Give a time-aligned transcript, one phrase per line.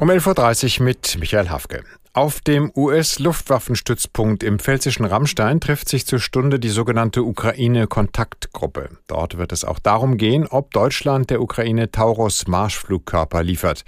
[0.00, 1.84] Um 11.30 Uhr mit Michael Hafke.
[2.14, 8.88] Auf dem US-Luftwaffenstützpunkt im pfälzischen Rammstein trifft sich zur Stunde die sogenannte Ukraine-Kontaktgruppe.
[9.08, 13.84] Dort wird es auch darum gehen, ob Deutschland der Ukraine Taurus-Marschflugkörper liefert.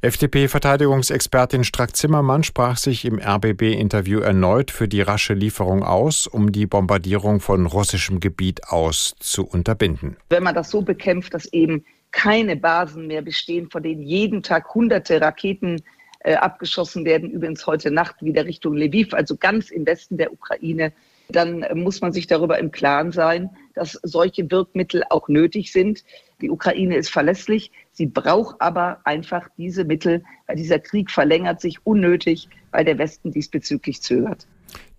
[0.00, 7.40] FDP-Verteidigungsexpertin Strack-Zimmermann sprach sich im RBB-Interview erneut für die rasche Lieferung aus, um die Bombardierung
[7.40, 10.18] von russischem Gebiet aus zu unterbinden.
[10.28, 14.74] Wenn man das so bekämpft, dass eben keine Basen mehr bestehen, von denen jeden Tag
[14.74, 15.82] hunderte Raketen
[16.20, 20.92] äh, abgeschossen werden, übrigens heute Nacht wieder Richtung Lviv, also ganz im Westen der Ukraine,
[21.28, 26.02] dann muss man sich darüber im Klaren sein, dass solche Wirkmittel auch nötig sind.
[26.40, 31.84] Die Ukraine ist verlässlich, sie braucht aber einfach diese Mittel, weil dieser Krieg verlängert sich
[31.84, 34.46] unnötig, weil der Westen diesbezüglich zögert.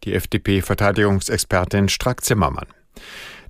[0.03, 2.67] Die FDP-Verteidigungsexpertin Strack-Zimmermann.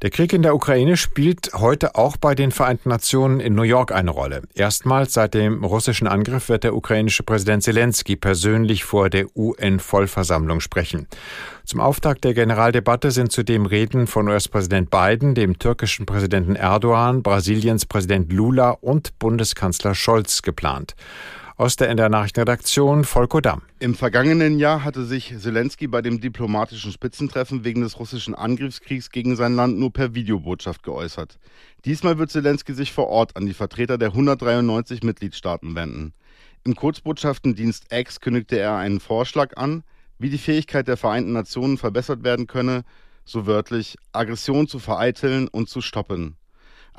[0.01, 3.91] Der Krieg in der Ukraine spielt heute auch bei den Vereinten Nationen in New York
[3.91, 4.43] eine Rolle.
[4.55, 11.07] Erstmals seit dem russischen Angriff wird der ukrainische Präsident Zelensky persönlich vor der UN-Vollversammlung sprechen.
[11.65, 17.85] Zum Auftakt der Generaldebatte sind zudem Reden von US-Präsident Biden, dem türkischen Präsidenten Erdogan, Brasiliens
[17.85, 20.95] Präsident Lula und Bundeskanzler Scholz geplant.
[21.59, 23.63] Aus der NDR Nachrichtenredaktion Volko Damm.
[23.79, 29.35] Im vergangenen Jahr hatte sich Zelensky bei dem diplomatischen Spitzentreffen wegen des russischen Angriffskriegs gegen
[29.35, 31.37] sein Land nur per Videobotschaft geäußert.
[31.83, 36.13] Diesmal wird Zelensky sich vor Ort an die Vertreter der 193 Mitgliedstaaten wenden.
[36.63, 39.83] Im Kurzbotschaftendienst X kündigte er einen Vorschlag an,
[40.17, 42.85] wie die Fähigkeit der Vereinten Nationen verbessert werden könne,
[43.25, 46.37] so wörtlich Aggression zu vereiteln und zu stoppen.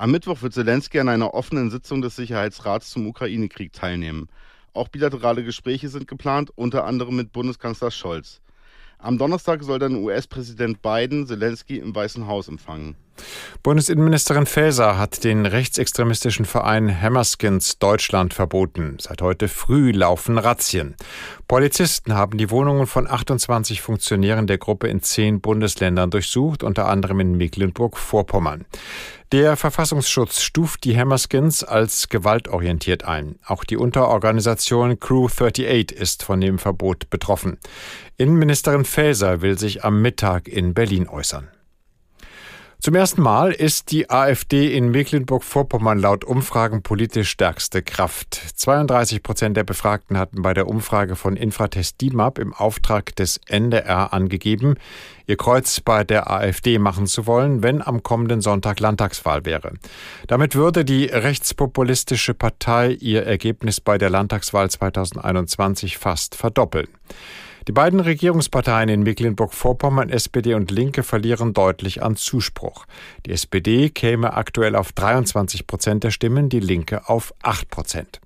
[0.01, 4.31] Am Mittwoch wird Zelensky an einer offenen Sitzung des Sicherheitsrats zum Ukraine-Krieg teilnehmen.
[4.73, 8.41] Auch bilaterale Gespräche sind geplant, unter anderem mit Bundeskanzler Scholz.
[8.97, 12.97] Am Donnerstag soll dann US-Präsident Biden Zelensky im Weißen Haus empfangen.
[13.63, 18.97] Bundesinnenministerin Faeser hat den rechtsextremistischen Verein Hammerskins Deutschland verboten.
[18.99, 20.97] Seit heute früh laufen Razzien.
[21.47, 27.21] Polizisten haben die Wohnungen von 28 Funktionären der Gruppe in zehn Bundesländern durchsucht, unter anderem
[27.21, 28.65] in Mecklenburg-Vorpommern.
[29.33, 33.39] Der Verfassungsschutz stuft die Hammerskins als gewaltorientiert ein.
[33.47, 37.59] Auch die Unterorganisation Crew 38 ist von dem Verbot betroffen.
[38.17, 41.47] Innenministerin Faeser will sich am Mittag in Berlin äußern.
[42.81, 48.41] Zum ersten Mal ist die AfD in Mecklenburg-Vorpommern laut Umfragen politisch stärkste Kraft.
[48.55, 54.15] 32 Prozent der Befragten hatten bei der Umfrage von Infratest DIMAP im Auftrag des NDR
[54.15, 54.77] angegeben,
[55.27, 59.75] ihr Kreuz bei der AfD machen zu wollen, wenn am kommenden Sonntag Landtagswahl wäre.
[60.27, 66.89] Damit würde die rechtspopulistische Partei ihr Ergebnis bei der Landtagswahl 2021 fast verdoppeln.
[67.69, 72.87] Die beiden Regierungsparteien in Mecklenburg-Vorpommern, SPD und Linke, verlieren deutlich an Zuspruch.
[73.27, 78.21] Die SPD käme aktuell auf 23 Prozent der Stimmen, die Linke auf 8 Prozent.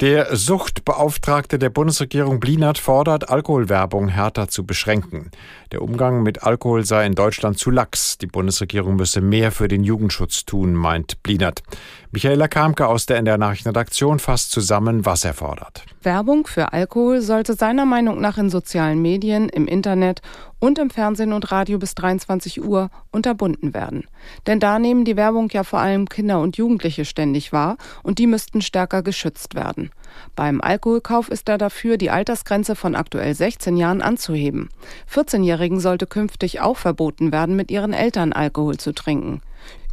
[0.00, 5.30] Der Suchtbeauftragte der Bundesregierung Blinert fordert, Alkoholwerbung härter zu beschränken.
[5.70, 8.18] Der Umgang mit Alkohol sei in Deutschland zu lax.
[8.18, 11.62] Die Bundesregierung müsse mehr für den Jugendschutz tun, meint Blinert.
[12.10, 15.84] Michaela Kamke aus der NDR Nachrichtenredaktion fasst zusammen, was er fordert.
[16.02, 20.22] Werbung für Alkohol sollte seiner Meinung nach in sozialen Medien, im Internet
[20.58, 24.04] und im Fernsehen und Radio bis 23 Uhr unterbunden werden.
[24.46, 28.26] Denn da nehmen die Werbung ja vor allem Kinder und Jugendliche ständig wahr und die
[28.26, 29.90] müssten stärker geschützt werden.
[30.36, 34.68] Beim Alkoholkauf ist er dafür, die Altersgrenze von aktuell 16 Jahren anzuheben.
[35.12, 39.40] 14-Jährigen sollte künftig auch verboten werden, mit ihren Eltern Alkohol zu trinken.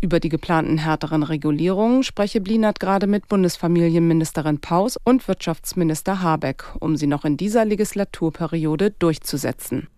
[0.03, 6.97] Über die geplanten härteren Regulierungen spreche Blinert gerade mit Bundesfamilienministerin Paus und Wirtschaftsminister Habeck, um
[6.97, 9.89] sie noch in dieser Legislaturperiode durchzusetzen.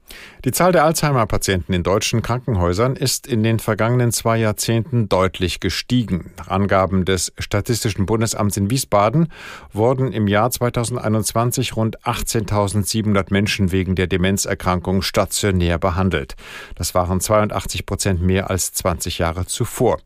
[0.46, 6.32] Die Zahl der Alzheimer-Patienten in deutschen Krankenhäusern ist in den vergangenen zwei Jahrzehnten deutlich gestiegen.
[6.38, 9.30] Nach Angaben des Statistischen Bundesamts in Wiesbaden
[9.72, 16.36] wurden im Jahr 2021 rund 18.700 Menschen wegen der Demenzerkrankung stationär behandelt.
[16.76, 20.00] Das waren 82 Prozent mehr als 20 Jahre zuvor.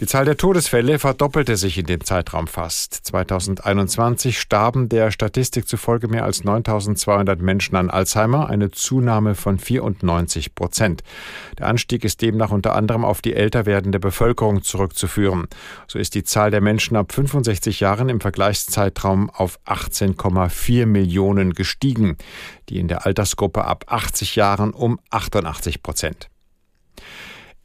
[0.00, 2.94] Die Zahl der Todesfälle verdoppelte sich in dem Zeitraum fast.
[2.94, 10.54] 2021 starben der Statistik zufolge mehr als 9200 Menschen an Alzheimer, eine Zunahme von 94
[10.54, 11.02] Prozent.
[11.58, 15.48] Der Anstieg ist demnach unter anderem auf die älter werdende Bevölkerung zurückzuführen.
[15.88, 22.16] So ist die Zahl der Menschen ab 65 Jahren im Vergleichszeitraum auf 18,4 Millionen gestiegen,
[22.68, 26.30] die in der Altersgruppe ab 80 Jahren um 88 Prozent.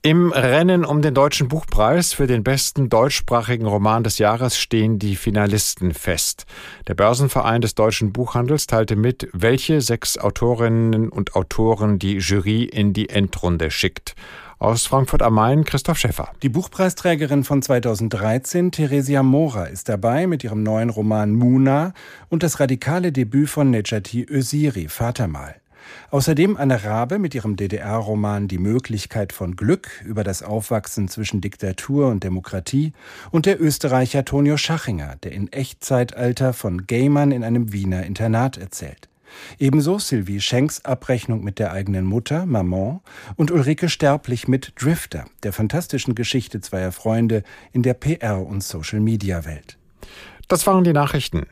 [0.06, 5.16] Im Rennen um den Deutschen Buchpreis für den besten deutschsprachigen Roman des Jahres stehen die
[5.16, 6.46] Finalisten fest.
[6.88, 12.94] Der Börsenverein des deutschen Buchhandels teilte mit, welche sechs Autorinnen und Autoren die Jury in
[12.94, 14.14] die Endrunde schickt.
[14.60, 16.30] Aus Frankfurt am Main Christoph Schäffer.
[16.44, 21.96] Die Buchpreisträgerin von 2013, Theresia Mora, ist dabei mit ihrem neuen Roman Muna
[22.30, 25.56] und das radikale Debüt von Necati Öziri, Vatermal.
[26.12, 32.08] Außerdem Anne Rabe mit ihrem DDR-Roman Die Möglichkeit von Glück über das Aufwachsen zwischen Diktatur
[32.08, 32.94] und Demokratie
[33.32, 39.10] und der Österreicher Tonio Schachinger, der in Echtzeitalter von Gamern in einem Wiener Internat erzählt.
[39.60, 43.02] Ebenso Sylvie Schenks Abrechnung mit der eigenen Mutter, Maman,
[43.36, 49.78] und Ulrike Sterblich mit Drifter, der fantastischen Geschichte zweier Freunde in der PR- und Social-Media-Welt.
[50.48, 51.48] Das waren die Nachrichten.